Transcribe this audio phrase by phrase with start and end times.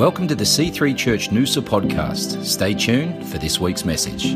[0.00, 2.42] Welcome to the C3 Church Noosa podcast.
[2.42, 4.28] Stay tuned for this week's message.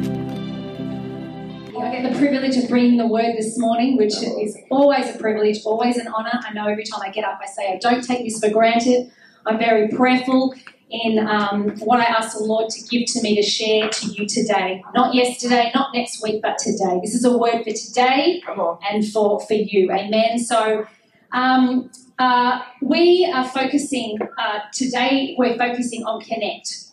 [1.75, 5.63] I get the privilege of bringing the word this morning, which is always a privilege,
[5.65, 6.33] always an honour.
[6.35, 9.11] I know every time I get up, I say, I don't take this for granted.
[9.47, 10.54] I'm very prayerful
[10.90, 14.26] in um, what I ask the Lord to give to me to share to you
[14.26, 14.85] today.
[14.94, 17.01] Not yesterday, not next week, but today.
[17.02, 19.91] This is a word for today and for, for you.
[19.91, 20.38] Amen.
[20.41, 20.87] So,
[21.33, 26.84] um, uh, we are focusing uh, today, we're focusing on Connect.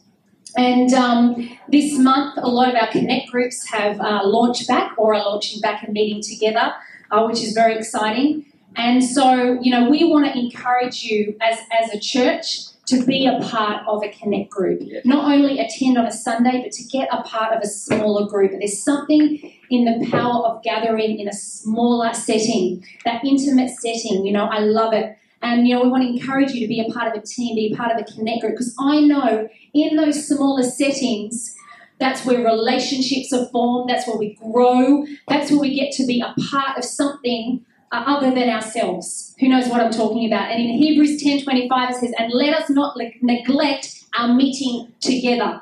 [0.58, 5.14] And um, this month, a lot of our Connect groups have uh, launched back or
[5.14, 6.74] are launching back and meeting together,
[7.12, 8.46] uh, which is very exciting.
[8.76, 13.26] And so, you know, we want to encourage you as, as a church to be
[13.26, 14.82] a part of a Connect group.
[15.06, 18.52] Not only attend on a Sunday, but to get a part of a smaller group.
[18.52, 24.26] There's something in the power of gathering in a smaller setting, that intimate setting.
[24.26, 25.18] You know, I love it.
[25.44, 27.56] And, you know, we want to encourage you to be a part of a team,
[27.56, 31.56] be a part of a Connect group, because I know in those smaller settings,
[32.00, 36.22] that's where relationships are formed, that's where we grow, that's where we get to be
[36.22, 39.36] a part of something Uh, other than ourselves.
[39.42, 40.50] Who knows what I'm talking about?
[40.50, 45.60] And in Hebrews 10:25 it says, "And let us not le- neglect our meeting together,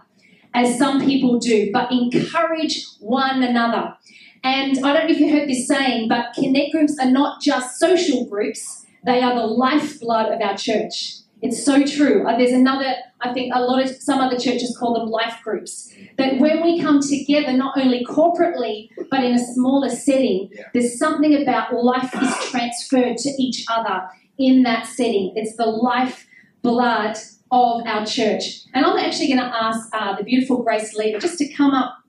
[0.54, 3.96] as some people do, but encourage one another."
[4.44, 7.80] And I don't know if you heard this saying, but connect groups are not just
[7.80, 11.16] social groups; they are the lifeblood of our church.
[11.42, 12.28] It's so true.
[12.28, 15.90] Uh, there's another, I think a lot of some other churches call them life groups.
[16.18, 21.42] That when we come together, not only corporately, but in a smaller setting, there's something
[21.42, 25.34] about life is transferred to each other in that setting.
[25.36, 26.28] It's the life
[26.62, 27.18] blood
[27.52, 28.66] of our church.
[28.74, 32.00] And I'm actually going to ask uh, the beautiful Grace Leader just to come up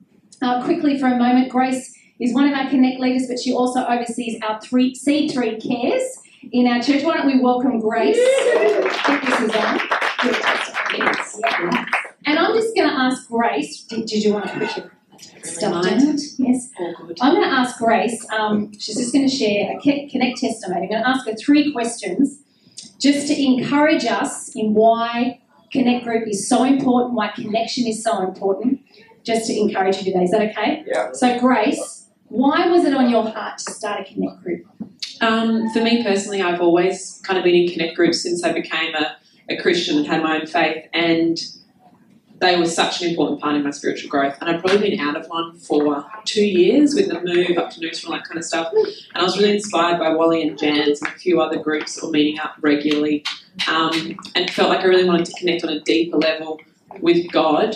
[0.41, 1.49] uh, quickly for a moment.
[1.49, 6.03] Grace is one of our Connect leaders, but she also oversees our three C3 cares
[6.51, 7.03] in our church.
[7.03, 8.17] Why don't we welcome Grace?
[8.17, 9.79] I think this is on.
[10.97, 11.85] Yes, yeah.
[12.25, 13.83] And I'm just going to ask Grace.
[13.83, 14.91] Did, did you want to put your
[15.43, 16.17] stuff down?
[16.37, 16.69] Yes.
[17.21, 18.25] I'm going to ask Grace.
[18.31, 20.83] Um, she's just going to share a Connect testimony.
[20.83, 22.39] I'm going to ask her three questions
[22.99, 25.41] just to encourage us in why
[25.71, 28.81] Connect Group is so important, why connection is so important.
[29.23, 30.23] Just to encourage you today.
[30.23, 30.83] Is that okay?
[30.87, 31.11] Yeah.
[31.13, 34.65] So, Grace, why was it on your heart to start a Connect Group?
[35.21, 38.95] Um, for me personally, I've always kind of been in connect groups since I became
[38.95, 39.15] a,
[39.49, 41.37] a Christian and had my own faith, and
[42.39, 44.35] they were such an important part in my spiritual growth.
[44.41, 47.79] And I've probably been out of one for two years with the move up to
[47.79, 48.73] Noosa and all that kind of stuff.
[48.73, 52.09] And I was really inspired by Wally and Jans and a few other groups were
[52.09, 53.23] meeting up regularly,
[53.67, 56.59] um, and felt like I really wanted to connect on a deeper level
[56.99, 57.75] with God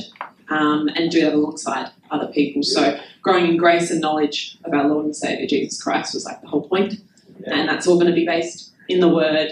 [0.50, 2.63] um, and do that alongside other people.
[2.63, 6.41] So growing in grace and knowledge of our Lord and Savior Jesus Christ was like
[6.41, 6.95] the whole point
[7.45, 9.50] and that's all going to be based in the Word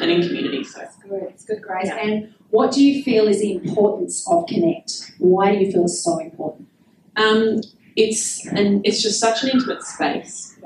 [0.00, 0.64] and in community.
[0.64, 1.22] So, It's good.
[1.22, 1.86] It's good, Grace.
[1.86, 1.96] Yeah.
[1.98, 5.12] And what do you feel is the importance of Connect?
[5.18, 6.68] Why do you feel it's so important?
[7.16, 7.60] um,
[7.96, 10.58] it's and it's just such an intimate space.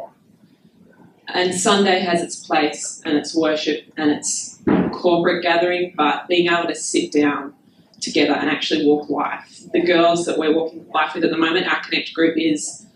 [1.35, 4.63] And Sunday has its place and its worship and its
[4.93, 7.53] corporate gathering, but being able to sit down
[8.01, 9.61] together and actually walk life.
[9.75, 12.87] The girls that we're walking life with at the moment, our Connect group is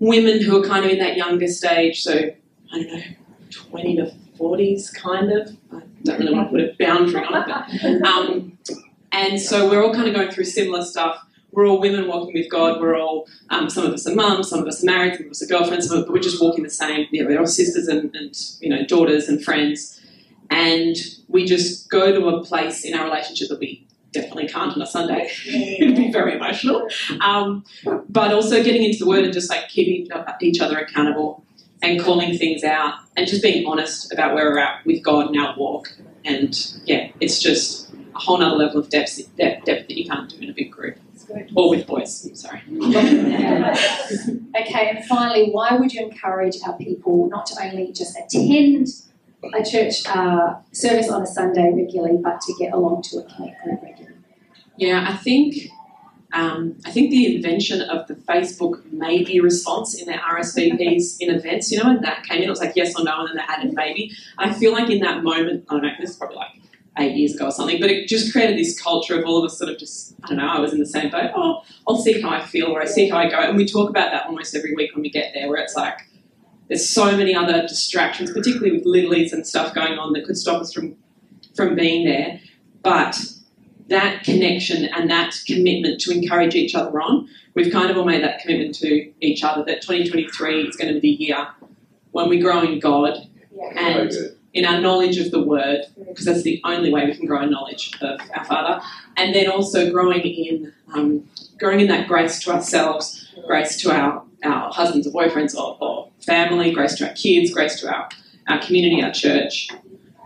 [0.00, 2.30] women who are kind of in that younger stage, so
[2.74, 3.02] I don't know,
[3.52, 5.56] 20 to 40s kind of.
[5.72, 8.58] I don't really want to put a boundary on it, but um,
[9.12, 11.18] and so we're all kind of going through similar stuff.
[11.52, 12.80] We're all women walking with God.
[12.80, 15.30] We're all, um, some of us are mums, some of us are married, some of
[15.30, 17.06] us are girlfriends, but we're just walking the same.
[17.12, 20.00] Know, we're all sisters and, and you know daughters and friends,
[20.50, 20.96] and
[21.28, 24.86] we just go to a place in our relationship that we definitely can't on a
[24.86, 25.30] Sunday.
[25.46, 26.88] It'd be very emotional,
[27.20, 27.64] um,
[28.08, 30.08] but also getting into the Word and just like keeping
[30.40, 31.43] each other accountable
[31.84, 35.38] and calling things out and just being honest about where we're at with God and
[35.38, 35.94] our walk.
[36.24, 40.30] And yeah, it's just a whole nother level of depth, depth, depth that you can't
[40.30, 40.96] do in a big group
[41.54, 42.26] or with boys.
[42.26, 42.62] I'm sorry.
[44.56, 48.86] Okay, and finally, why would you encourage our people not to only just attend
[49.52, 53.62] a church uh, service on a Sunday regularly, but to get along to a Connect
[53.64, 54.16] group regularly?
[54.76, 55.70] Yeah, I think
[56.34, 61.70] um, I think the invention of the Facebook maybe response in their RSVPs in events,
[61.70, 63.52] you know, when that came in, it was like yes or no, and then they
[63.52, 64.10] added maybe.
[64.36, 66.50] I feel like in that moment, I don't know, this is probably like
[66.98, 69.56] eight years ago or something, but it just created this culture of all of us
[69.56, 71.30] sort of just, I don't know, I was in the same boat.
[71.36, 73.38] Oh, I'll see how I feel or I see how I go.
[73.38, 75.98] And we talk about that almost every week when we get there, where it's like,
[76.68, 80.60] there's so many other distractions, particularly with lilies and stuff going on that could stop
[80.60, 80.96] us from
[81.54, 82.40] from being there.
[82.82, 83.22] But
[83.88, 88.22] that connection and that commitment to encourage each other on, we've kind of all made
[88.22, 91.48] that commitment to each other that 2023 is going to be the year
[92.12, 93.70] when we grow in God Yeah.
[93.76, 94.12] and
[94.52, 97.50] in our knowledge of the Word, because that's the only way we can grow in
[97.50, 98.80] knowledge of our Father,
[99.16, 101.28] and then also growing in um,
[101.58, 106.08] growing in that grace to ourselves, grace to our, our husbands or boyfriends or, or
[106.24, 108.08] family, grace to our kids, grace to our,
[108.48, 109.68] our community, our church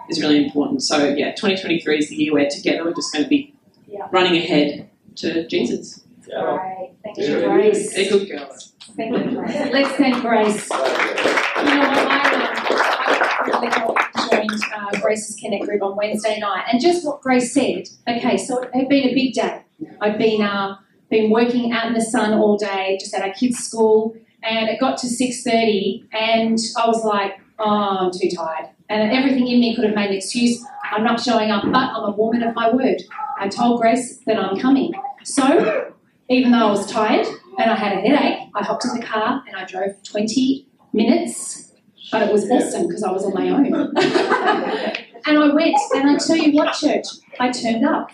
[0.09, 0.83] is really important.
[0.83, 3.55] So yeah, 2023 is the year where together we're just going to be
[3.87, 4.07] Yeah.
[4.13, 6.01] running ahead to Jesus.
[6.33, 6.91] Right.
[7.05, 7.45] Thank you, Yeah.
[7.55, 7.95] Grace.
[7.95, 8.73] They're good girls.
[8.97, 9.73] Thank you, Grace.
[9.73, 10.69] Let's thank Grace.
[10.71, 11.99] You know what?
[11.99, 17.21] I, um, I really joined uh, Grace's Connect group on Wednesday night, and just what
[17.23, 17.89] Grace said.
[18.09, 19.63] Okay, so it had been a big day.
[20.01, 20.77] I'd been uh,
[21.11, 24.79] been working out in the sun all day, just at our kids' school, and it
[24.81, 29.61] got to six thirty, and I was like, oh, I'm too tired, and everything in
[29.61, 30.65] me could have made an excuse.
[30.91, 33.03] I'm not showing up, but I'm a woman of my word.
[33.39, 34.93] I told Grace that I'm coming,
[35.25, 35.93] so
[36.29, 37.27] even though I was tired
[37.59, 41.73] and I had a headache, I hopped in the car and I drove 20 minutes,
[42.11, 43.95] but it was awesome because I was on my own.
[45.27, 47.07] and I went, and I tell you what, church,
[47.41, 48.11] I turned up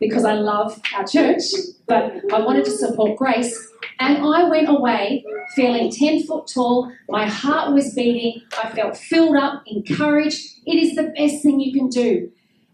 [0.00, 1.42] because I love our church,
[1.86, 3.68] but I wanted to support Grace.
[3.98, 6.92] And I went away feeling 10 foot tall.
[7.08, 8.42] My heart was beating.
[8.62, 10.60] I felt filled up, encouraged.
[10.66, 12.30] It is the best thing you can do.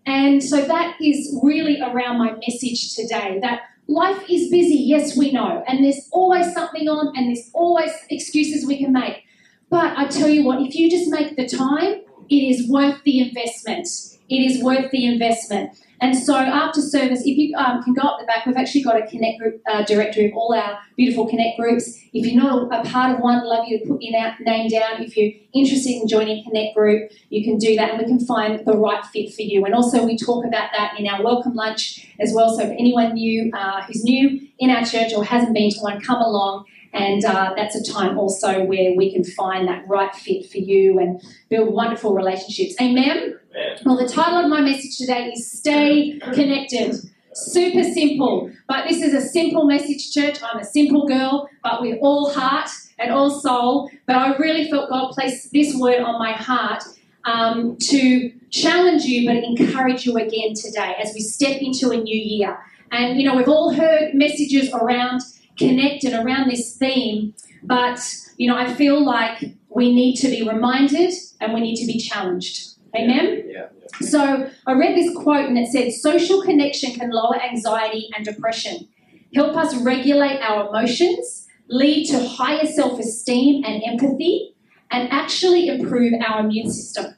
[0.06, 5.32] And so that is really around my message today that life is busy, yes, we
[5.32, 9.25] know, and there's always something on, and there's always excuses we can make.
[9.70, 13.20] But I tell you what, if you just make the time, it is worth the
[13.20, 13.88] investment.
[14.28, 15.70] It is worth the investment.
[16.00, 19.02] And so after service, if you um, can go up the back, we've actually got
[19.02, 21.98] a Connect group uh, directory of all our beautiful Connect groups.
[22.12, 25.02] If you're not a, part of one, love you to put your na- name down.
[25.02, 28.64] If you're interested in joining Connect group, you can do that and we can find
[28.64, 29.64] the right fit for you.
[29.64, 32.56] And also we talk about that in our welcome lunch as well.
[32.56, 36.00] So if anyone new uh, who's new in our church or hasn't been to one,
[36.00, 36.64] come along.
[36.93, 40.99] And uh, that's a time also where we can find that right fit for you
[40.99, 42.75] and build wonderful relationships.
[42.81, 43.38] Amen.
[43.85, 46.96] Well, the title of my message today is Stay Connected.
[47.35, 50.38] Super simple, but this is a simple message, church.
[50.43, 52.69] I'm a simple girl, but with all heart
[52.99, 53.90] and all soul.
[54.06, 56.82] But I really felt God placed this word on my heart
[57.25, 62.17] um, to challenge you, but encourage you again today as we step into a new
[62.17, 62.58] year.
[62.90, 65.20] And you know, we've all heard messages around
[65.58, 68.00] connected around this theme, but
[68.37, 71.99] you know, I feel like we need to be reminded and we need to be
[71.99, 72.76] challenged.
[72.96, 73.44] Amen.
[73.46, 73.66] Yeah.
[74.00, 78.88] So I read this quote and it said, Social connection can lower anxiety and depression,
[79.34, 84.54] help us regulate our emotions, lead to higher self esteem and empathy,
[84.90, 87.14] and actually improve our immune system.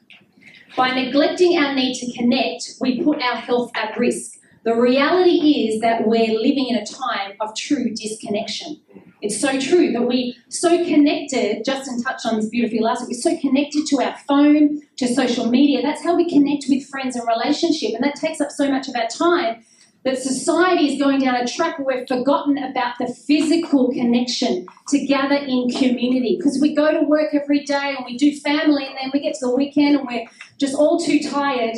[0.77, 4.39] By neglecting our need to connect, we put our health at risk.
[4.63, 8.81] The reality is that we're living in a time of true disconnection.
[9.23, 13.35] It's so true that we so connected, Justin touched on this beautifully last week, we're
[13.35, 15.83] so connected to our phone, to social media.
[15.83, 17.93] That's how we connect with friends and relationship.
[17.95, 19.65] And that takes up so much of our time
[20.05, 25.07] that society is going down a track where we've forgotten about the physical connection to
[25.07, 26.37] gather in community.
[26.39, 29.35] Because we go to work every day and we do family and then we get
[29.35, 30.27] to the weekend and we're
[30.59, 31.77] just all too tired.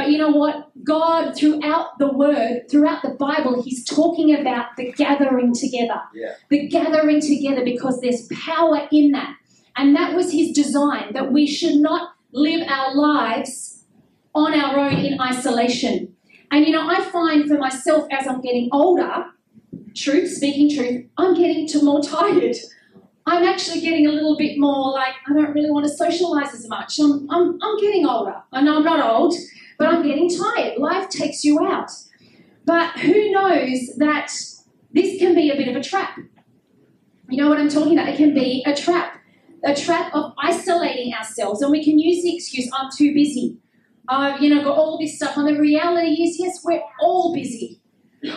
[0.00, 0.70] But you know what?
[0.82, 6.00] God, throughout the Word, throughout the Bible, He's talking about the gathering together.
[6.14, 6.36] Yeah.
[6.48, 9.36] The gathering together because there's power in that.
[9.76, 13.84] And that was His design, that we should not live our lives
[14.34, 16.16] on our own in isolation.
[16.50, 19.26] And you know, I find for myself as I'm getting older,
[19.94, 22.56] truth, speaking truth, I'm getting to more tired.
[23.26, 26.66] I'm actually getting a little bit more like I don't really want to socialize as
[26.68, 26.98] much.
[26.98, 28.36] I'm, I'm, I'm getting older.
[28.50, 29.34] I know I'm not old,
[29.80, 30.76] but I'm getting tired.
[30.76, 31.90] Life takes you out.
[32.66, 34.30] But who knows that
[34.92, 36.18] this can be a bit of a trap?
[37.30, 38.10] You know what I'm talking about?
[38.10, 39.16] It can be a trap.
[39.64, 41.62] A trap of isolating ourselves.
[41.62, 43.56] And we can use the excuse, I'm too busy.
[44.06, 45.38] I've, you know, got all this stuff.
[45.38, 47.80] And the reality is, yes, we're all busy.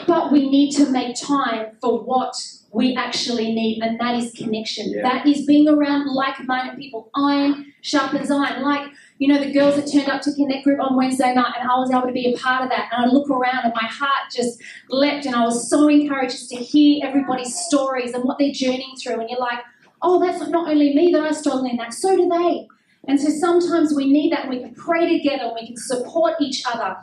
[0.07, 2.35] But we need to make time for what
[2.71, 4.93] we actually need, and that is connection.
[4.93, 5.03] Yeah.
[5.03, 7.12] That is being around like-minded people.
[7.15, 8.63] Iron sharpens iron.
[8.63, 8.91] Like
[9.23, 11.77] you know, the girls that turned up to Connect Group on Wednesday night, and I
[11.77, 12.89] was able to be a part of that.
[12.91, 16.49] And I look around, and my heart just leapt, and I was so encouraged just
[16.49, 19.21] to hear everybody's stories and what they're journeying through.
[19.21, 19.59] And you're like,
[20.01, 22.67] oh, that's not only me that I struggle in that, so do they.
[23.07, 26.33] And so sometimes we need that, and we can pray together, and we can support
[26.41, 26.97] each other.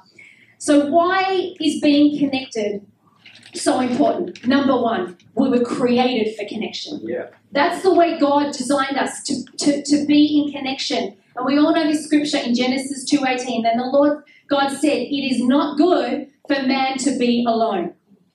[0.59, 2.87] So why is being connected
[3.55, 4.47] so important?
[4.47, 7.01] Number one, we were created for connection.
[7.03, 7.29] Yeah.
[7.53, 11.17] That's the way God designed us to, to, to be in connection.
[11.37, 13.63] And we all know this scripture in Genesis 2.18.
[13.63, 17.95] Then the Lord God said, It is not good for man to be alone.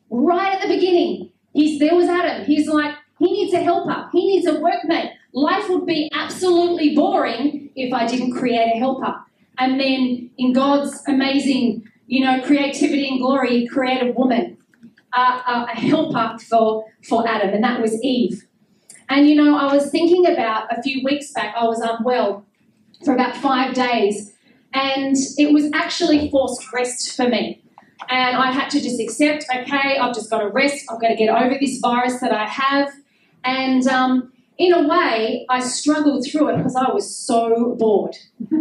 [0.09, 2.45] Right at the beginning, he's there was Adam.
[2.45, 5.11] He's like, he needs a helper, he needs a workmate.
[5.33, 9.15] Life would be absolutely boring if I didn't create a helper.
[9.57, 14.57] And then in God's amazing, you know, creativity and glory, He created a woman,
[15.13, 18.45] a, a helper for, for Adam, and that was Eve.
[19.09, 22.45] And you know, I was thinking about a few weeks back, I was unwell
[23.03, 24.33] for about five days,
[24.73, 27.61] and it was actually forced rest for me.
[28.09, 31.15] And I had to just accept, okay, I've just got to rest, I've got to
[31.15, 32.91] get over this virus that I have.
[33.43, 38.15] And um, in a way, I struggled through it because I was so bored.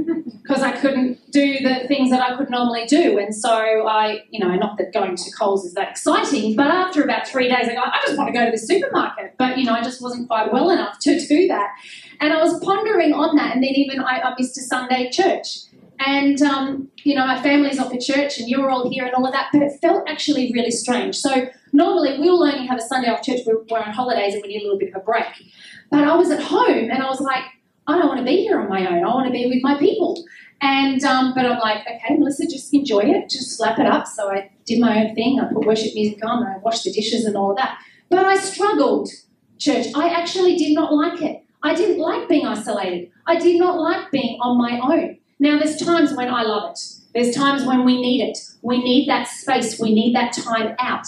[0.44, 3.18] Because I couldn't do the things that I could normally do.
[3.18, 7.02] And so I, you know, not that going to Coles is that exciting, but after
[7.02, 9.36] about three days, I go, I just want to go to the supermarket.
[9.38, 11.70] But, you know, I just wasn't quite well enough to do that.
[12.20, 13.54] And I was pondering on that.
[13.54, 15.58] And then even I, I missed a Sunday church.
[16.00, 19.26] And, um, you know, my family's off at church and you're all here and all
[19.26, 21.16] of that, but it felt actually really strange.
[21.16, 24.48] So normally we'll only have a Sunday off church, we're, we're on holidays and we
[24.48, 25.26] need a little bit of a break.
[25.90, 27.44] But I was at home and I was like,
[27.86, 29.04] I don't want to be here on my own.
[29.04, 30.24] I want to be with my people.
[30.60, 34.06] And um, but I'm like, okay, Melissa, just enjoy it, just slap it up.
[34.06, 35.38] So I did my own thing.
[35.38, 37.78] I put worship music on, I washed the dishes and all of that.
[38.08, 39.10] But I struggled,
[39.58, 39.86] church.
[39.94, 41.43] I actually did not like it.
[41.64, 43.10] I didn't like being isolated.
[43.26, 45.18] I did not like being on my own.
[45.38, 46.80] Now, there's times when I love it.
[47.14, 48.38] There's times when we need it.
[48.60, 49.80] We need that space.
[49.80, 51.06] We need that time out.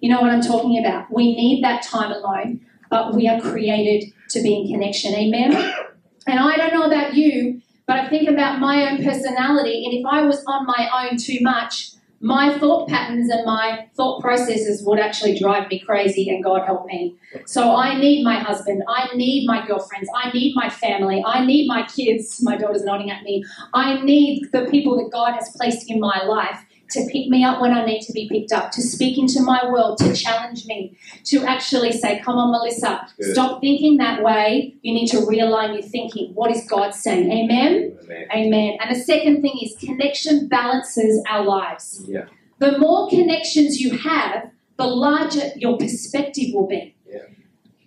[0.00, 1.10] You know what I'm talking about?
[1.10, 5.14] We need that time alone, but we are created to be in connection.
[5.14, 5.74] Amen?
[6.26, 10.04] And I don't know about you, but I think about my own personality, and if
[10.04, 14.98] I was on my own too much, my thought patterns and my thought processes would
[14.98, 17.16] actually drive me crazy, and God help me.
[17.46, 21.68] So I need my husband, I need my girlfriends, I need my family, I need
[21.68, 22.38] my kids.
[22.42, 23.44] My daughter's nodding at me.
[23.74, 27.60] I need the people that God has placed in my life to pick me up
[27.60, 30.96] when I need to be picked up, to speak into my world, to challenge me,
[31.24, 33.32] to actually say, Come on, Melissa, Good.
[33.32, 34.74] stop thinking that way.
[34.82, 36.34] You need to realign your thinking.
[36.34, 37.30] What is God saying?
[37.30, 37.98] Amen?
[38.04, 38.26] Amen.
[38.34, 38.78] Amen.
[38.80, 42.04] And the second thing is connection balances our lives.
[42.06, 42.26] Yeah.
[42.58, 46.94] The more connections you have, the larger your perspective will be.
[47.06, 47.18] Yeah.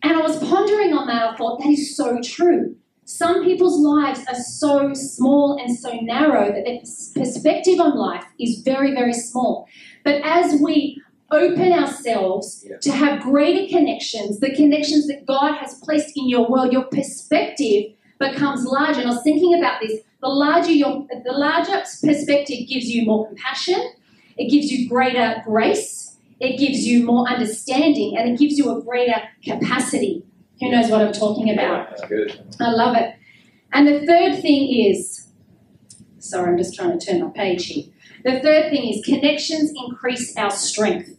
[0.03, 1.34] And I was pondering on that.
[1.34, 2.75] I thought that is so true.
[3.11, 6.79] Some people's lives are so small and so narrow that their
[7.13, 9.67] perspective on life is very, very small.
[10.05, 12.77] But as we open ourselves Yeah.
[12.81, 17.91] to have greater connections, the connections that God has placed in your world, your perspective
[18.17, 19.01] becomes larger.
[19.01, 19.99] And I was thinking about this.
[20.21, 23.81] The larger your the larger perspective gives you more compassion,
[24.37, 28.81] it gives you greater grace, it gives you more understanding, and it gives you a
[28.81, 30.23] greater capacity.
[30.61, 31.89] Who knows what I'm talking about?
[31.89, 32.55] That's good.
[32.61, 33.15] I love it.
[33.73, 35.21] And the third thing is
[36.21, 37.85] sorry, I'm just trying to turn my page here.
[38.23, 41.17] The third thing is connections increase our strength.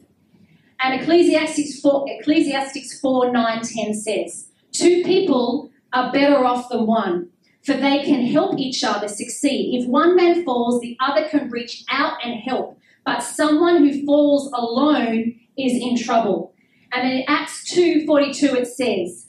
[0.80, 7.28] And Ecclesiastes 4, Ecclesiastes 4 9 10 says, Two people are better off than one,
[7.64, 9.80] for they can help each other succeed.
[9.80, 12.78] If one man falls, the other can reach out and help.
[13.04, 16.54] But someone who falls alone is in trouble.
[16.92, 19.21] And in Acts 2:42 it says,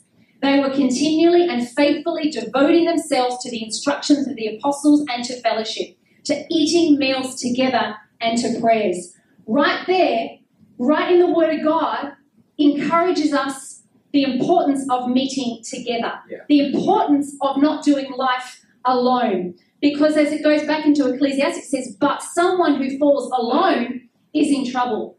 [0.44, 5.40] they were continually and faithfully devoting themselves to the instructions of the apostles and to
[5.40, 9.14] fellowship, to eating meals together and to prayers.
[9.46, 10.30] Right there,
[10.78, 12.12] right in the Word of God,
[12.58, 13.82] encourages us
[14.12, 16.38] the importance of meeting together, Yeah.
[16.48, 19.54] the importance of not doing life alone.
[19.80, 24.48] Because as it goes back into Ecclesiastes, it says, But someone who falls alone is
[24.50, 25.18] in trouble.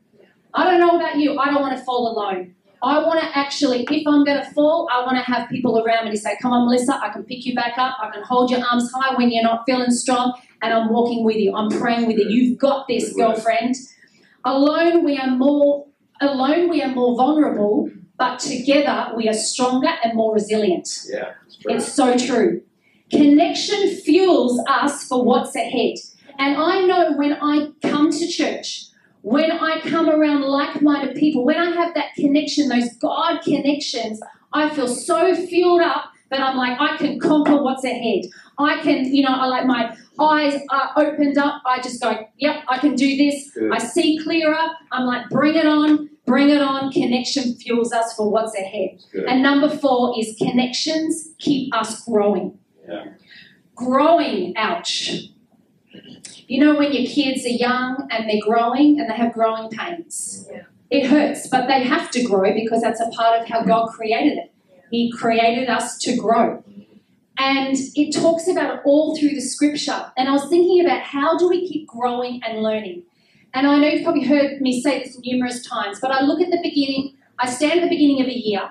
[0.53, 2.54] I don't know about you, I don't want to fall alone.
[2.84, 6.05] I want to actually, if I'm going to fall, I want to have people around
[6.05, 7.98] me to say, Come on, Melissa, I can pick you back up.
[8.01, 11.38] I can hold your arms high when you're not feeling strong, and I'm walking with
[11.38, 11.55] you.
[11.55, 12.27] I'm praying with you.
[12.29, 13.75] You've got this, girlfriend.
[14.44, 15.88] Alone, we are more.
[16.22, 20.88] Alone, we are more vulnerable, but together, we are stronger and more resilient.
[21.10, 21.34] Yeah.
[21.65, 22.62] It's so true.
[23.12, 25.96] Connection fuels us for what's ahead.
[26.38, 28.86] And I know when I come to church,
[29.25, 34.20] when I come around like minded people, when I have that connection, those God connections,
[34.53, 38.25] I feel so fueled up that I'm like, I can conquer what's ahead.
[38.60, 41.63] I can, you know, I like my eyes are opened up.
[41.65, 43.50] I just go, yep, I can do this.
[43.50, 43.72] Good.
[43.74, 44.63] I see clearer.
[44.91, 46.91] I'm like, bring it on, bring it on.
[46.91, 49.00] Connection fuels us for what's ahead.
[49.12, 49.25] Good.
[49.25, 52.60] And number four is connections keep us growing.
[52.88, 53.05] Yeah.
[53.74, 55.29] Growing, ouch.
[56.47, 60.47] You know, when your kids are young and they're growing and they have growing pains,
[60.51, 60.63] Yeah.
[60.89, 64.37] it hurts, but they have to grow because that's a part of how God created
[64.37, 64.51] it.
[64.91, 66.63] He created us to grow.
[67.37, 70.11] And it talks about it all through the scripture.
[70.15, 73.03] And I was thinking about how do we keep growing and learning?
[73.53, 76.51] And I know you've probably heard me say this numerous times, but I look at
[76.51, 78.69] the beginning, I stand at the beginning of a year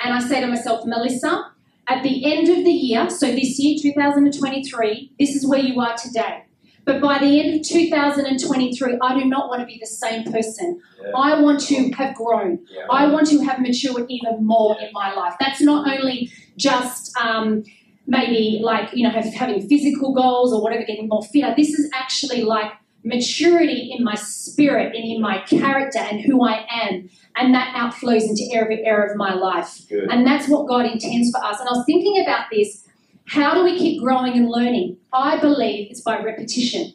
[0.00, 1.50] and I say to myself, Melissa,
[1.88, 5.96] at the end of the year, so this year, 2023, this is where you are
[5.96, 6.43] today.
[6.84, 10.80] But by the end of 2023, I do not want to be the same person.
[11.02, 11.12] Yeah.
[11.16, 12.64] I want to have grown.
[12.70, 12.82] Yeah.
[12.90, 15.34] I want to have matured even more in my life.
[15.40, 17.64] That's not only just um,
[18.06, 21.54] maybe like, you know, have, having physical goals or whatever, getting more fitter.
[21.56, 22.72] This is actually like
[23.02, 27.08] maturity in my spirit and in my character and who I am.
[27.36, 29.80] And that outflows into every area of my life.
[29.88, 30.10] Good.
[30.10, 31.60] And that's what God intends for us.
[31.60, 32.86] And I was thinking about this
[33.26, 34.98] how do we keep growing and learning?
[35.12, 36.92] I believe it's by repetition.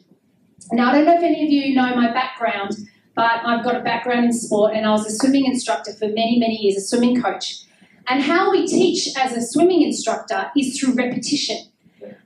[0.72, 2.76] Now, I don't know if any of you know my background,
[3.14, 6.38] but I've got a background in sport and I was a swimming instructor for many,
[6.38, 7.64] many years, a swimming coach.
[8.08, 11.58] And how we teach as a swimming instructor is through repetition.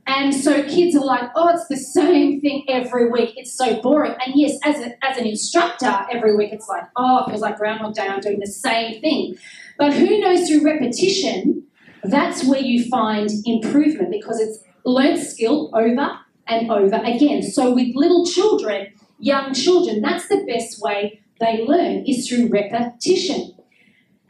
[0.06, 3.34] And so kids are like, oh, it's the same thing every week.
[3.36, 4.14] It's so boring.
[4.24, 7.58] And yes, as, a, as an instructor, every week it's like, oh, it feels like
[7.58, 9.36] Groundhog Day, I'm doing the same thing.
[9.78, 11.66] But who knows through repetition,
[12.04, 17.42] that's where you find improvement because it's learnt skill over and over again.
[17.42, 23.54] So with little children, young children, that's the best way they learn is through repetition.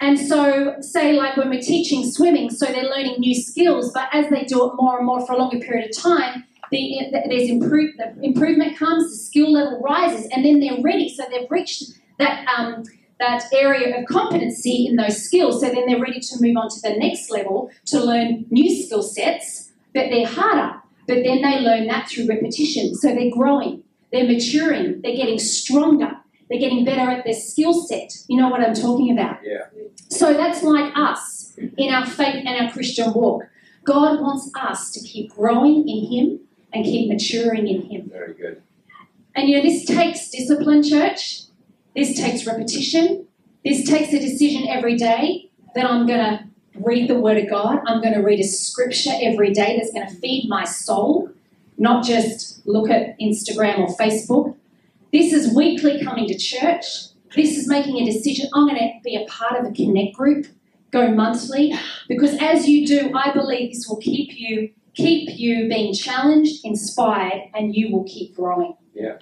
[0.00, 4.28] And so, say, like when we're teaching swimming, so they're learning new skills, but as
[4.28, 7.96] they do it more and more for a longer period of time, the, there's improve,
[7.96, 11.08] the improvement comes, the skill level rises, and then they're ready.
[11.14, 11.84] So they've reached
[12.18, 12.84] that um,
[13.20, 15.60] that area of competency in those skills.
[15.60, 19.02] So then they're ready to move on to the next level to learn new skill
[19.02, 20.80] sets, but they're harder.
[21.06, 22.94] But then they learn that through repetition.
[22.94, 26.12] So they're growing, they're maturing, they're getting stronger,
[26.48, 28.12] they're getting better at their skill set.
[28.28, 29.38] You know what I'm talking about?
[29.44, 29.66] Yeah.
[30.08, 33.44] So that's like us in our faith and our Christian walk.
[33.84, 36.40] God wants us to keep growing in Him
[36.72, 38.10] and keep maturing in Him.
[38.10, 38.62] Very good.
[39.36, 41.43] And you know, this takes discipline, church.
[41.94, 43.26] This takes repetition.
[43.64, 47.80] This takes a decision every day that I'm going to read the Word of God.
[47.86, 51.30] I'm going to read a scripture every day that's going to feed my soul,
[51.78, 54.56] not just look at Instagram or Facebook.
[55.12, 56.84] This is weekly coming to church.
[57.34, 58.48] This is making a decision.
[58.52, 60.46] I'm going to be a part of a connect group,
[60.90, 61.74] go monthly,
[62.08, 67.50] because as you do, I believe this will keep you keep you being challenged, inspired,
[67.52, 68.76] and you will keep growing.
[68.94, 69.16] Yeah.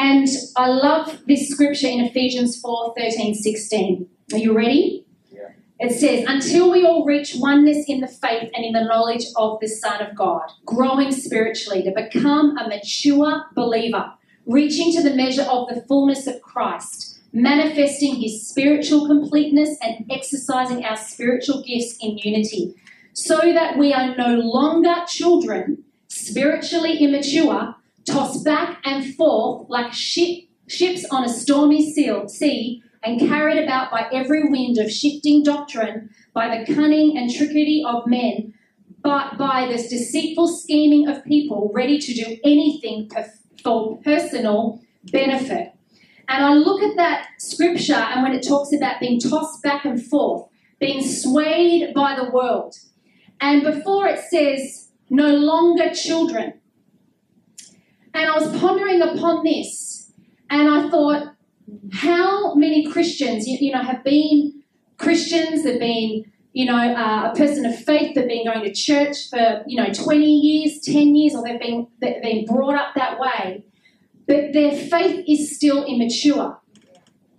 [0.00, 4.08] And I love this scripture in Ephesians 4 13, 16.
[4.32, 5.04] Are you ready?
[5.28, 5.48] Yeah.
[5.80, 9.58] It says, Until we all reach oneness in the faith and in the knowledge of
[9.60, 14.12] the Son of God, growing spiritually to become a mature believer,
[14.46, 20.84] reaching to the measure of the fullness of Christ, manifesting his spiritual completeness and exercising
[20.84, 22.72] our spiritual gifts in unity,
[23.14, 27.74] so that we are no longer children, spiritually immature
[28.06, 34.08] tossed back and forth like ship, ships on a stormy sea, and carried about by
[34.12, 38.52] every wind of shifting doctrine, by the cunning and trickery of men,
[39.02, 43.08] but by this deceitful scheming of people ready to do anything
[43.62, 44.80] for personal
[45.12, 45.72] benefit.
[46.28, 50.02] And I look at that scripture, and when it talks about being tossed back and
[50.02, 52.74] forth, being swayed by the world,
[53.40, 56.60] and before it says, no longer children.
[58.18, 60.10] And I was pondering upon this,
[60.50, 61.34] and I thought,
[61.92, 64.64] how many Christians, you, you know, have been
[64.96, 69.30] Christians, they've been, you know, uh, a person of faith, they've been going to church
[69.30, 73.20] for, you know, 20 years, 10 years, or they've been, they've been brought up that
[73.20, 73.62] way,
[74.26, 76.58] but their faith is still immature.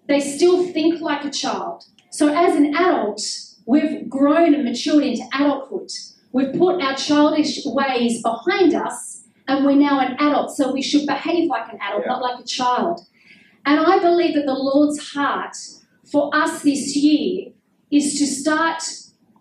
[0.08, 1.84] They still think like a child.
[2.10, 3.22] So as an adult,
[3.66, 5.90] we've grown and matured into adulthood.
[6.32, 9.09] We've put our childish ways behind us,
[9.50, 12.12] and we're now an adult, so we should behave like an adult, Yeah.
[12.14, 13.02] not like a child.
[13.66, 15.56] And I believe that the Lord's heart
[16.12, 17.52] for us this year
[17.92, 18.82] is to start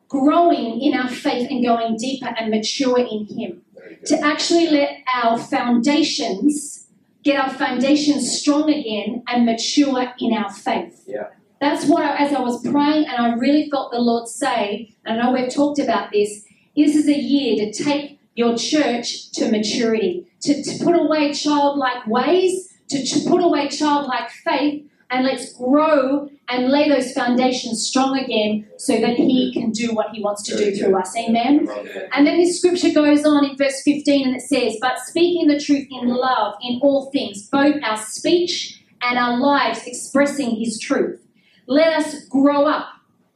[0.09, 3.63] growing in our faith and going deeper and mature in Him.
[4.07, 6.87] To actually let our foundations
[7.25, 11.05] get our foundations strong again and mature in our faith.
[11.07, 11.29] Yeah.
[11.61, 15.21] That's what, I, as I was praying, and I really felt the Lord say, and
[15.21, 16.45] I know we've talked about this,
[16.77, 22.07] this is a year to take your church to maturity, to, to put away childlike
[22.07, 28.17] ways, to, to put away childlike faith, and let's grow and lay those foundations strong
[28.17, 31.17] again so that He can do what He wants to do through us.
[31.17, 31.69] Amen.
[32.13, 35.59] And then this scripture goes on in verse 15 and it says, But speaking the
[35.59, 41.21] truth in love in all things, both our speech and our lives expressing his truth.
[41.67, 42.87] Let us grow up.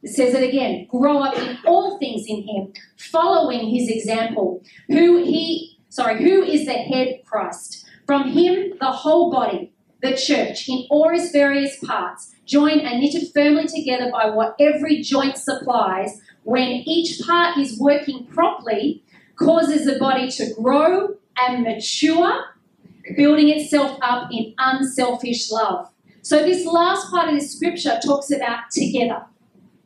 [0.03, 4.61] It says it again grow up in all things in him, following his example.
[4.89, 7.85] Who he, sorry, who is the head Christ?
[8.05, 13.29] From him, the whole body, the church, in all its various parts, joined and knitted
[13.33, 19.01] firmly together by what every joint supplies, when each part is working properly,
[19.37, 22.43] causes the body to grow and mature,
[23.15, 25.89] building itself up in unselfish love.
[26.21, 29.25] So, this last part of the scripture talks about together.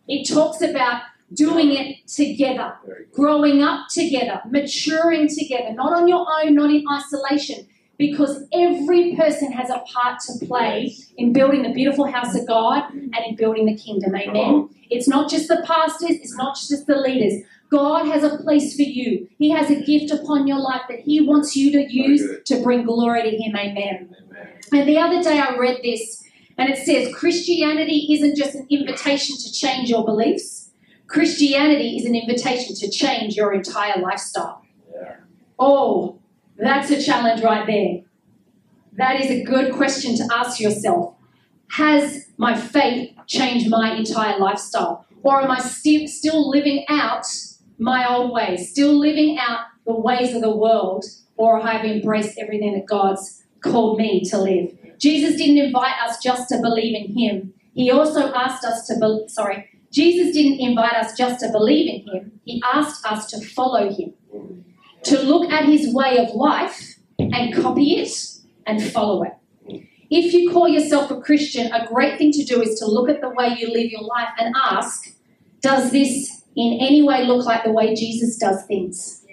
[0.08, 1.02] It talks about
[1.34, 2.78] doing it together,
[3.13, 7.67] growing up together, maturing together, not on your own, not in isolation,
[7.98, 12.84] because every person has a part to play in building the beautiful house of God
[12.93, 14.15] and in building the kingdom.
[14.15, 14.70] Amen.
[14.89, 17.43] It's not just the pastors, it's not just the leaders.
[17.70, 19.28] God has a place for you.
[19.38, 22.86] He has a gift upon your life that He wants you to use to bring
[22.86, 23.56] glory to Him.
[23.56, 24.15] Amen.
[24.72, 26.24] And the other day I read this,
[26.58, 30.72] and it says Christianity isn't just an invitation to change your beliefs,
[31.08, 34.63] Christianity is an invitation to change your entire lifestyle.
[35.58, 36.20] Oh,
[36.58, 38.02] that's a challenge right there.
[38.98, 41.15] That is a good question to ask yourself.
[41.72, 45.06] Has my faith changed my entire lifestyle?
[45.24, 47.26] Or am I sti- still living out
[47.78, 51.06] my old ways, still living out the ways of the world?
[51.36, 54.76] Or have I embraced everything that God's called me to live?
[55.00, 57.54] Jesus didn't invite us just to believe in Him.
[57.74, 62.14] He also asked us to, be- sorry, Jesus didn't invite us just to believe in
[62.14, 62.40] Him.
[62.46, 64.14] He asked us to follow Him
[65.08, 68.12] to look at his way of life and copy it
[68.66, 69.34] and follow it.
[70.10, 73.22] If you call yourself a Christian, a great thing to do is to look at
[73.22, 75.14] the way you live your life and ask,
[75.62, 79.24] does this in any way look like the way Jesus does things?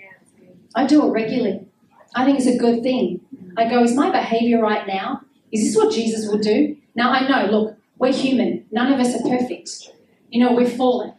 [0.75, 1.67] I do it regularly.
[2.15, 3.21] I think it's a good thing.
[3.57, 5.23] I go, is my behavior right now?
[5.55, 6.77] Is this what Jesus would do?
[6.97, 8.67] Now I know, look, we're human.
[8.73, 9.71] None of us are perfect.
[10.29, 11.15] You know, we're fallen.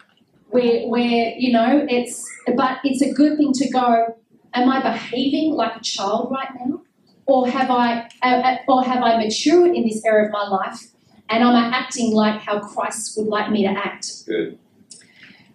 [0.51, 4.17] We're, we're you know, it's, but it's a good thing to go,
[4.53, 6.81] am I behaving like a child right now?
[7.25, 10.91] Or have I, uh, or have I matured in this area of my life
[11.29, 14.25] and am I acting like how Christ would like me to act?
[14.27, 14.59] Good.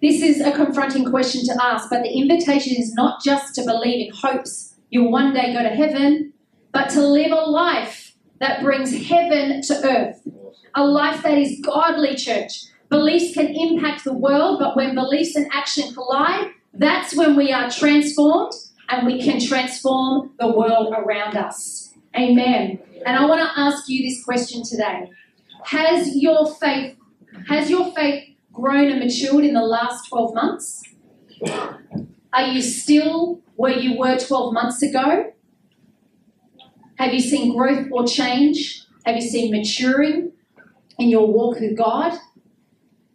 [0.00, 4.08] This is a confronting question to ask, but the invitation is not just to believe
[4.08, 6.32] in hopes you'll one day go to heaven,
[6.72, 7.99] but to live a life
[8.40, 10.26] that brings heaven to earth.
[10.74, 12.64] A life that is godly, church.
[12.88, 17.70] Beliefs can impact the world, but when beliefs and action collide, that's when we are
[17.70, 18.52] transformed
[18.88, 21.94] and we can transform the world around us.
[22.16, 22.80] Amen.
[23.06, 25.10] And I want to ask you this question today.
[25.64, 26.96] Has your faith
[27.48, 30.82] has your faith grown and matured in the last 12 months?
[32.32, 35.32] Are you still where you were 12 months ago?
[37.00, 38.84] Have you seen growth or change?
[39.06, 40.32] Have you seen maturing
[40.98, 42.12] in your walk with God?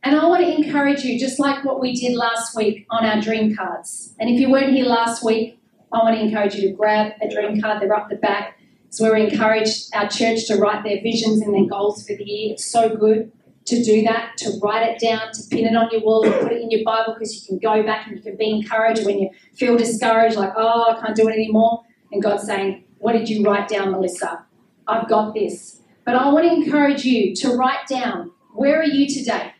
[0.02, 3.22] And I want to encourage you, just like what we did last week on our
[3.22, 4.16] dream cards.
[4.20, 5.60] And if you weren't here last week,
[5.94, 7.80] I want to encourage you to grab a dream card.
[7.80, 8.58] They're up the back.
[8.90, 12.54] So we encourage our church to write their visions and their goals for the year.
[12.54, 13.32] It's so good
[13.66, 16.60] to do that, to write it down, to pin it on your wall, put it
[16.60, 19.30] in your Bible because you can go back and you can be encouraged when you
[19.54, 21.84] feel discouraged, like, oh, I can't do it anymore.
[22.12, 24.46] And God's saying, what did you write down, Melissa?
[24.88, 25.82] I've got this.
[26.06, 29.54] But I want to encourage you to write down where are you today?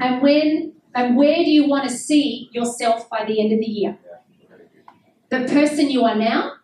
[0.00, 3.66] And when and where do you want to see yourself by the end of the
[3.66, 3.98] year?
[5.28, 6.54] The person you are now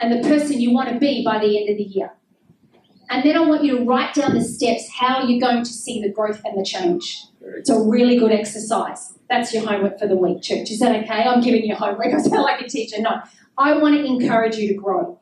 [0.00, 2.14] and the person you want to be by the end of the year.
[3.08, 6.02] And then I want you to write down the steps how you're going to see
[6.02, 7.22] the growth and the change.
[7.40, 9.14] It's a really good exercise.
[9.30, 10.72] That's your homework for the week, church.
[10.72, 11.22] Is that okay?
[11.22, 12.06] I'm giving you homework.
[12.14, 13.00] I sound like a teacher.
[13.00, 13.22] No.
[13.58, 15.18] I want to encourage you to grow.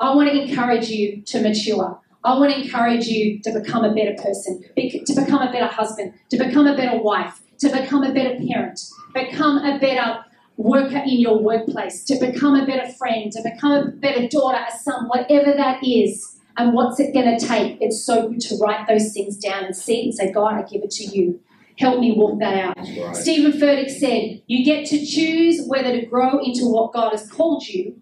[0.00, 2.00] I want to encourage you to mature.
[2.24, 6.14] I want to encourage you to become a better person, to become a better husband,
[6.30, 8.80] to become a better wife, to become a better parent,
[9.12, 10.24] become a better
[10.56, 14.76] worker in your workplace, to become a better friend, to become a better daughter, a
[14.78, 16.36] son, whatever that is.
[16.56, 17.78] And what's it going to take?
[17.82, 20.62] It's so good to write those things down and see it and say, God, I
[20.62, 21.38] give it to you.
[21.78, 22.76] Help me walk that out.
[22.76, 23.16] Right.
[23.16, 27.66] Steven Furtick said, You get to choose whether to grow into what God has called
[27.68, 28.00] you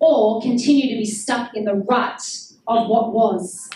[0.00, 2.20] or continue to be stuck in the rut
[2.66, 3.70] of what was.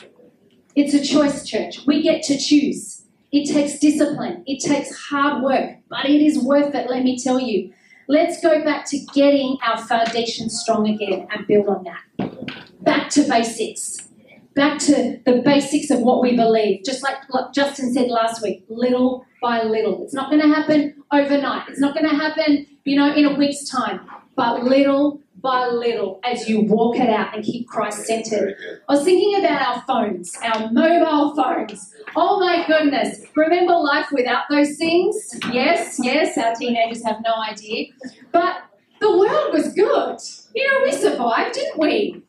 [0.74, 1.86] It's a choice, church.
[1.86, 3.04] We get to choose.
[3.32, 7.38] It takes discipline, it takes hard work, but it is worth it, let me tell
[7.38, 7.72] you.
[8.08, 12.82] Let's go back to getting our foundation strong again and build on that.
[12.82, 14.08] Back to basics.
[14.54, 16.84] Back to the basics of what we believe.
[16.84, 17.18] Just like
[17.52, 20.04] Justin said last week, little by little.
[20.04, 21.68] It's not going to happen overnight.
[21.68, 24.00] It's not going to happen, you know, in a week's time.
[24.34, 28.56] But little by little as you walk it out and keep Christ centered.
[28.88, 31.94] I was thinking about our phones, our mobile phones.
[32.14, 33.22] Oh my goodness.
[33.34, 35.16] Remember life without those things?
[35.52, 37.86] Yes, yes, our teenagers have no idea.
[38.32, 38.62] But
[39.00, 40.18] the world was good.
[40.54, 42.22] You know, we survived, didn't we?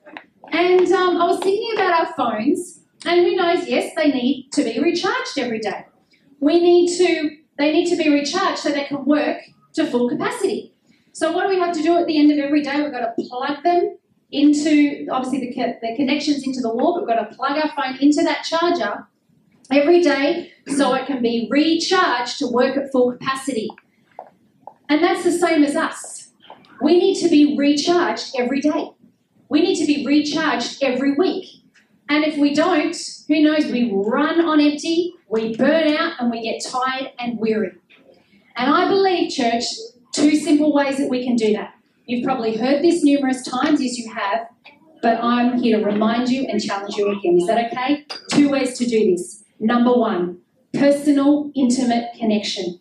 [0.51, 4.63] And um, I was thinking about our phones, and who knows, yes, they need to
[4.63, 5.85] be recharged every day.
[6.39, 9.39] We need to, they need to be recharged so they can work
[9.73, 10.73] to full capacity.
[11.13, 12.82] So what do we have to do at the end of every day?
[12.82, 13.97] We've got to plug them
[14.32, 18.21] into, obviously the, the connections into the wall, we've got to plug our phone into
[18.23, 19.08] that charger
[19.71, 23.69] every day so it can be recharged to work at full capacity.
[24.89, 26.30] And that's the same as us.
[26.82, 28.91] We need to be recharged every day.
[29.50, 31.63] We need to be recharged every week.
[32.10, 32.95] And if we don't,
[33.28, 37.73] who knows, we run on empty, we burn out, and we get tired and weary.
[38.55, 39.63] And I believe, church,
[40.13, 41.73] two simple ways that we can do that.
[42.05, 44.47] You've probably heard this numerous times, yes, you have,
[45.01, 47.37] but I'm here to remind you and challenge you again.
[47.37, 48.05] Is that okay?
[48.31, 49.43] Two ways to do this.
[49.59, 50.39] Number one,
[50.73, 52.79] personal, intimate connection.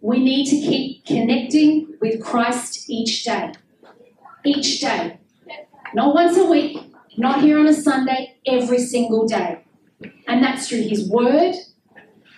[0.00, 3.52] We need to keep connecting with Christ each day.
[4.44, 5.18] Each day.
[5.94, 6.78] Not once a week,
[7.16, 9.64] not here on a Sunday, every single day.
[10.26, 11.54] And that's through His Word,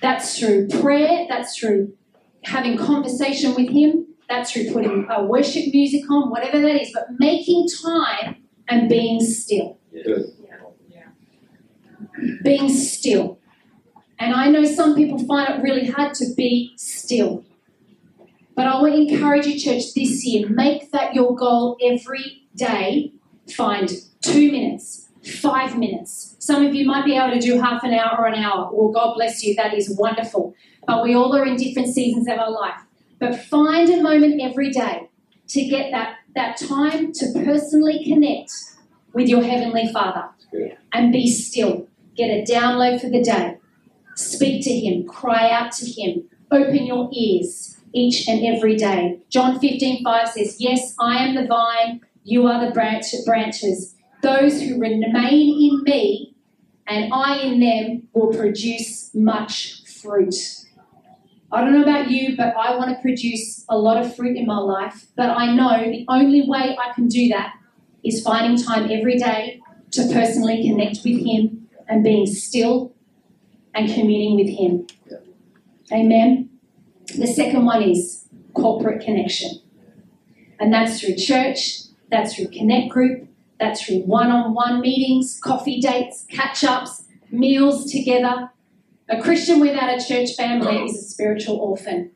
[0.00, 1.94] that's through prayer, that's through
[2.44, 7.06] having conversation with Him, that's through putting uh, worship music on, whatever that is, but
[7.18, 8.36] making time
[8.68, 9.78] and being still.
[9.92, 10.26] Good.
[12.42, 13.38] Being still.
[14.18, 17.44] And I know some people find it really hard to be still.
[18.54, 23.12] But I want to encourage you, church, this year, make that your goal every day.
[23.56, 26.36] Find two minutes, five minutes.
[26.38, 28.70] Some of you might be able to do half an hour or an hour.
[28.72, 30.54] Well, God bless you, that is wonderful.
[30.86, 32.80] But we all are in different seasons of our life.
[33.18, 35.08] But find a moment every day
[35.48, 38.52] to get that, that time to personally connect
[39.12, 40.30] with your Heavenly Father
[40.92, 41.86] and be still.
[42.16, 43.58] Get a download for the day.
[44.16, 49.18] Speak to Him, cry out to Him, open your ears each and every day.
[49.28, 53.94] John 15 5 says, Yes, I am the vine, you are the branch, branches.
[54.22, 56.34] Those who remain in me
[56.86, 60.34] and I in them will produce much fruit.
[61.52, 64.46] I don't know about you, but I want to produce a lot of fruit in
[64.46, 65.06] my life.
[65.16, 67.54] But I know the only way I can do that
[68.04, 69.60] is finding time every day
[69.92, 72.92] to personally connect with Him and being still
[73.74, 74.86] and communing with Him.
[75.92, 76.50] Amen.
[77.16, 79.60] The second one is corporate connection.
[80.60, 83.29] And that's through church, that's through Connect Group,
[83.60, 88.50] that's through one on one meetings, coffee dates, catch ups, meals together.
[89.08, 92.10] A Christian without a church family is a spiritual orphan.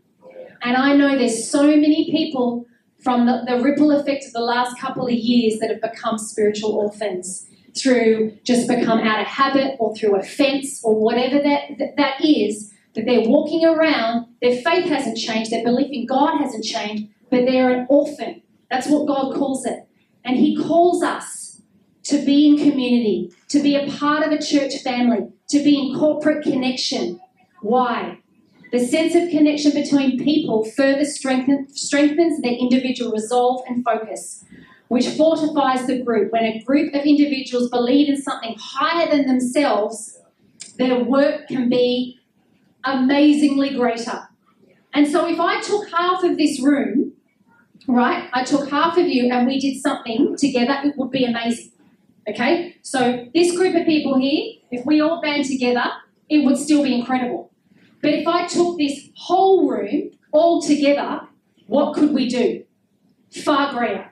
[0.63, 2.67] And I know there's so many people
[3.01, 6.73] from the, the ripple effect of the last couple of years that have become spiritual
[6.73, 12.25] orphans through just become out of habit or through offense or whatever that, that, that
[12.25, 17.09] is, that they're walking around, their faith hasn't changed, their belief in God hasn't changed,
[17.31, 18.41] but they're an orphan.
[18.71, 19.87] That's what God calls it.
[20.25, 21.63] And He calls us
[22.05, 25.99] to be in community, to be a part of a church family, to be in
[25.99, 27.21] corporate connection.
[27.63, 28.19] Why?
[28.73, 34.45] The sense of connection between people further strengthen, strengthens their individual resolve and focus,
[34.89, 36.33] which fortifies the group.
[36.33, 40.19] When a group of individuals believe in something higher than themselves,
[40.77, 42.19] their work can be
[42.83, 44.29] amazingly greater.
[44.93, 47.04] And so, if I took half of this room,
[47.87, 51.73] right, I took half of you and we did something together, it would be amazing.
[52.29, 52.77] Okay?
[52.83, 55.85] So, this group of people here, if we all band together,
[56.29, 57.53] it would still be incredible.
[58.01, 61.23] But if I took this whole room all together,
[61.67, 62.65] what could we do?
[63.31, 64.11] Far greater.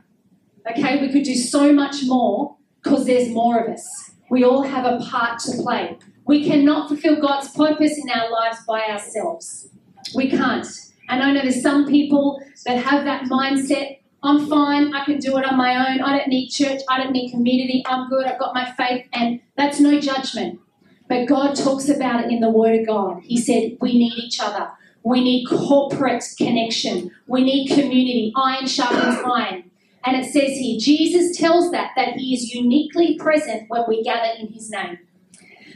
[0.71, 4.13] Okay, we could do so much more because there's more of us.
[4.31, 5.99] We all have a part to play.
[6.25, 9.69] We cannot fulfill God's purpose in our lives by ourselves.
[10.15, 10.67] We can't.
[11.13, 15.37] And I know there's some people that have that mindset I'm fine, I can do
[15.37, 18.39] it on my own, I don't need church, I don't need community, I'm good, I've
[18.39, 20.61] got my faith, and that's no judgment.
[21.09, 23.23] But God talks about it in the Word of God.
[23.25, 24.71] He said, We need each other.
[25.03, 27.11] We need corporate connection.
[27.27, 28.33] We need community.
[28.37, 29.71] Iron sharpens iron.
[30.05, 34.39] And it says here, Jesus tells that, that He is uniquely present when we gather
[34.39, 35.01] in His name.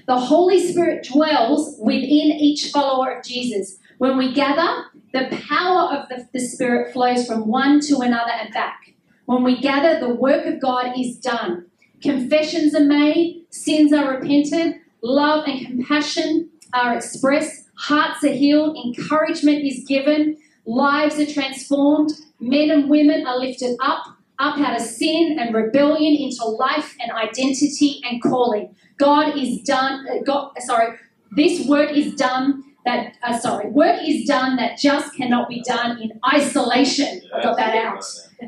[0.06, 3.78] The Holy Spirit dwells within each follower of Jesus.
[3.98, 4.84] When we gather,
[5.16, 8.92] the power of the, the Spirit flows from one to another and back.
[9.24, 11.66] When we gather, the work of God is done.
[12.02, 19.64] Confessions are made, sins are repented, love and compassion are expressed, hearts are healed, encouragement
[19.64, 24.04] is given, lives are transformed, men and women are lifted up,
[24.38, 28.74] up out of sin and rebellion into life and identity and calling.
[28.98, 30.98] God is done, uh, God, sorry,
[31.32, 36.00] this work is done that, uh, sorry, work is done that just cannot be done
[36.00, 37.20] in isolation.
[37.34, 38.02] I got that out.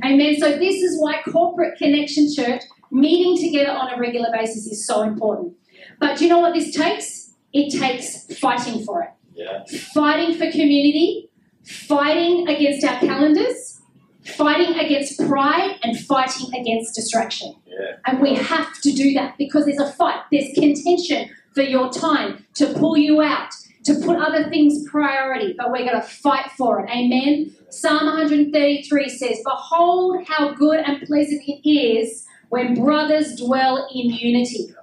[0.04, 0.36] Amen.
[0.38, 5.02] So this is why corporate connection church Meeting together on a regular basis is so
[5.02, 5.54] important.
[6.00, 7.34] But do you know what this takes?
[7.52, 9.10] It takes fighting for it.
[9.34, 9.64] Yeah.
[9.92, 11.28] Fighting for community,
[11.64, 13.80] fighting against our calendars,
[14.24, 17.54] fighting against pride, and fighting against distraction.
[17.66, 17.96] Yeah.
[18.06, 22.46] And we have to do that because there's a fight, there's contention for your time
[22.54, 23.50] to pull you out,
[23.88, 26.90] to put other things priority, but we're going to fight for it.
[26.90, 27.54] Amen.
[27.70, 34.74] Psalm 133 says, Behold how good and pleasant it is when brothers dwell in unity.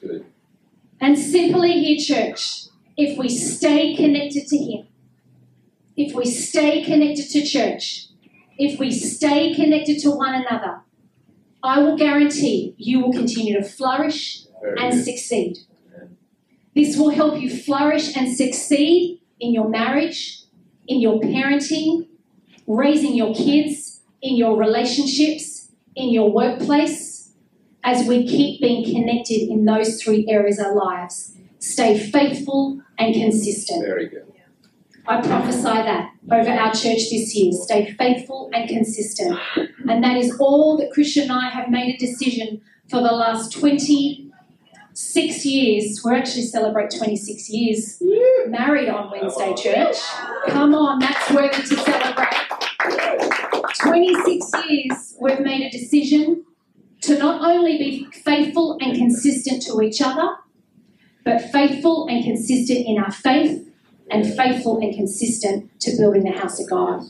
[0.00, 0.26] Good.
[1.00, 2.64] And simply here, church,
[2.96, 4.88] if we stay connected to Him,
[5.96, 8.08] if we stay connected to church,
[8.58, 10.80] if we stay connected to one another,
[11.62, 14.44] I will guarantee you will continue to flourish
[14.78, 15.58] and succeed.
[16.74, 20.44] This will help you flourish and succeed in your marriage,
[20.86, 22.06] in your parenting,
[22.66, 27.32] raising your kids, in your relationships, in your workplace,
[27.82, 31.36] as we keep being connected in those three areas of our lives.
[31.58, 33.84] Stay faithful and consistent.
[33.84, 34.30] Very good.
[35.06, 37.52] I prophesy that over our church this year.
[37.52, 39.38] Stay faithful and consistent.
[39.88, 43.58] And that is all that Christian and I have made a decision for the last
[45.00, 46.00] 26 years.
[46.04, 48.02] We're actually celebrate 26 years
[48.46, 49.96] married on Wednesday, church.
[50.48, 52.34] Come on, that's worthy to celebrate.
[53.78, 56.44] 26 years, we've made a decision
[57.02, 60.36] to not only be faithful and consistent to each other,
[61.24, 63.66] but faithful and consistent in our faith
[64.10, 67.04] and faithful and consistent to building the house of God.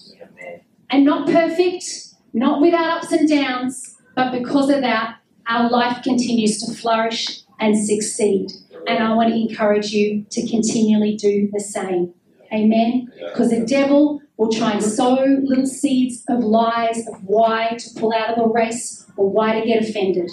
[0.90, 1.84] And not perfect,
[2.32, 5.16] not without ups and downs, but because of that,
[5.48, 8.50] our life continues to flourish and succeed.
[8.86, 12.14] And I want to encourage you to continually do the same.
[12.52, 13.12] Amen.
[13.18, 18.12] Because the devil will try and sow little seeds of lies of why to pull
[18.12, 20.30] out of the race or why to get offended.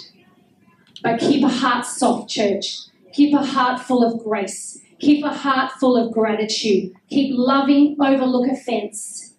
[1.02, 2.78] But keep a heart soft, church.
[3.12, 4.80] Keep a heart full of grace.
[4.98, 6.92] Keep a heart full of gratitude.
[7.08, 9.34] Keep loving, overlook offense.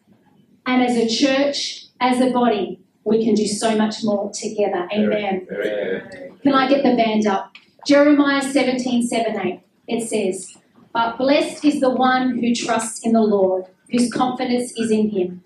[0.65, 4.87] And as a church, as a body, we can do so much more together.
[4.93, 5.47] Amen.
[5.49, 6.31] Very.
[6.43, 7.51] Can I get the band up?
[7.85, 9.61] Jeremiah 17, 7, 8.
[9.87, 10.57] It says,
[10.93, 15.43] But blessed is the one who trusts in the Lord, whose confidence is in him.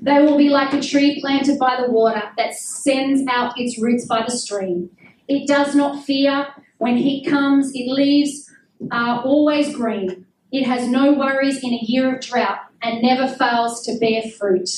[0.00, 4.06] They will be like a tree planted by the water that sends out its roots
[4.06, 4.90] by the stream.
[5.26, 8.50] It does not fear when heat comes, its leaves
[8.92, 10.26] are always green.
[10.52, 14.70] It has no worries in a year of drought and never fails to bear fruit.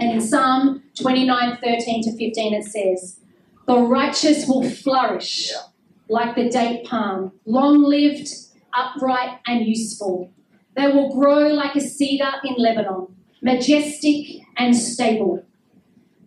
[0.00, 3.20] And in Psalm 29 13 to 15, it says,
[3.68, 5.52] The righteous will flourish
[6.08, 8.30] like the date palm, long lived,
[8.72, 10.32] upright, and useful.
[10.74, 13.08] They will grow like a cedar in Lebanon,
[13.42, 15.44] majestic and stable,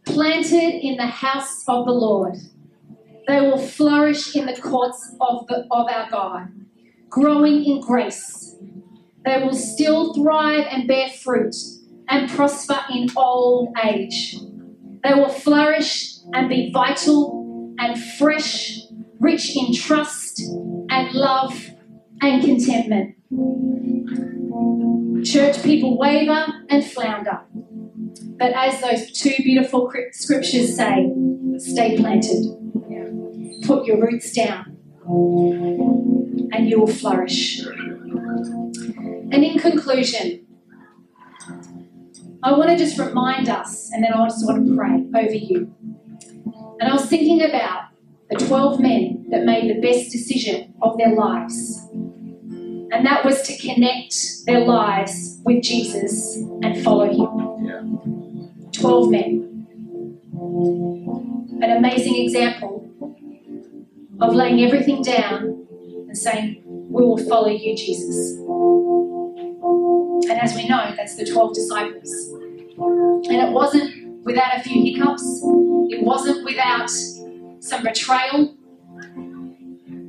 [0.06, 2.36] planted in the house of the Lord.
[3.28, 6.48] They will flourish in the courts of, the, of our God,
[7.10, 8.56] growing in grace.
[9.26, 11.56] They will still thrive and bear fruit
[12.08, 14.36] and prosper in old age.
[15.04, 18.80] They will flourish and be vital and fresh,
[19.20, 21.72] rich in trust and love
[22.22, 23.16] and contentment.
[25.26, 27.42] Church people waver and flounder.
[28.38, 31.12] But as those two beautiful scriptures say,
[31.58, 32.58] stay planted.
[33.66, 34.78] Put your roots down
[36.52, 37.60] and you will flourish.
[39.32, 40.46] And in conclusion,
[42.44, 45.74] I want to just remind us, and then I just want to pray over you.
[46.80, 47.90] And I was thinking about
[48.32, 51.88] the 12 men that made the best decision of their lives.
[51.92, 57.66] And that was to connect their lives with Jesus and follow him.
[57.66, 57.82] Yeah.
[58.72, 59.68] 12 men.
[61.62, 62.90] An amazing example
[64.20, 65.68] of laying everything down
[66.08, 68.38] and saying, We will follow you, Jesus.
[70.30, 72.12] And as we know, that's the 12 disciples.
[72.78, 75.24] And it wasn't without a few hiccups,
[75.90, 76.90] it wasn't without
[77.60, 78.56] some betrayal,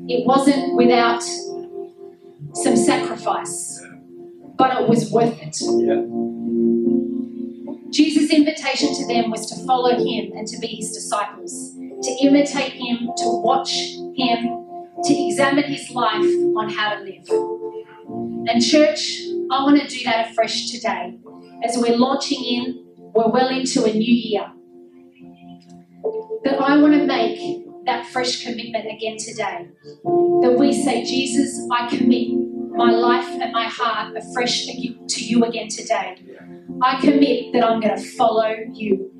[0.09, 1.23] it wasn't without
[2.55, 3.83] some sacrifice,
[4.57, 5.57] but it was worth it.
[5.61, 6.03] Yeah.
[7.91, 12.73] Jesus' invitation to them was to follow him and to be his disciples, to imitate
[12.73, 13.73] him, to watch
[14.17, 14.65] him,
[15.05, 16.25] to examine his life
[16.57, 17.29] on how to live.
[18.49, 19.21] And, church,
[19.51, 21.19] I want to do that afresh today.
[21.65, 24.47] As we're launching in, we're well into a new year.
[26.45, 29.69] That I want to make that fresh commitment again today.
[30.05, 32.29] That we say, Jesus, I commit
[32.75, 36.17] my life and my heart afresh to you again today.
[36.83, 39.11] I commit that I'm going to follow you.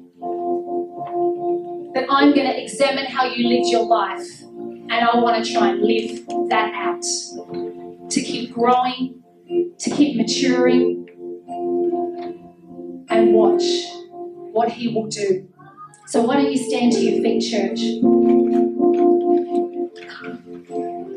[1.95, 5.69] that I'm going to examine how you lived your life and I want to try
[5.71, 7.03] and live that out.
[8.11, 9.22] To keep growing,
[9.79, 11.09] to keep maturing,
[13.09, 13.63] and watch
[14.53, 15.49] what He will do.
[16.07, 17.81] So, why don't you stand to your feet, church?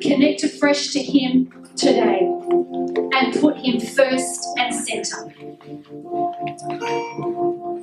[0.01, 2.19] Connect afresh to Him today
[3.13, 5.33] and put Him first and center.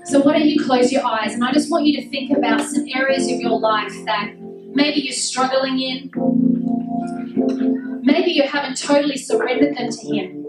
[0.04, 1.34] So, why don't you close your eyes?
[1.34, 4.34] And I just want you to think about some areas of your life that
[4.74, 6.10] maybe you're struggling in.
[8.02, 10.41] Maybe you haven't totally surrendered them to Him.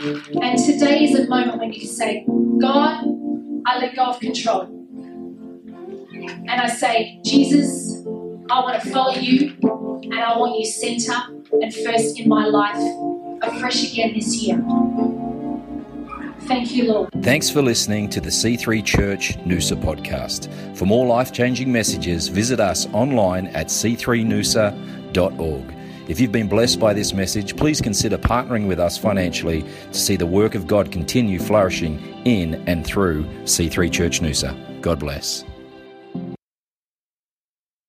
[0.00, 2.24] And today is a moment when you can say,
[2.60, 3.04] God,
[3.66, 4.62] I let go of control.
[6.12, 8.04] And I say, Jesus,
[8.50, 9.56] I want to follow you
[10.02, 11.14] and I want you center
[11.52, 12.78] and first in my life
[13.42, 14.64] afresh again this year.
[16.42, 17.10] Thank you, Lord.
[17.22, 20.48] Thanks for listening to the C3 Church Noosa podcast.
[20.76, 25.77] For more life changing messages, visit us online at c3noosa.org.
[26.08, 30.16] If you've been blessed by this message, please consider partnering with us financially to see
[30.16, 34.80] the work of God continue flourishing in and through C3 Church Noosa.
[34.80, 35.44] God bless.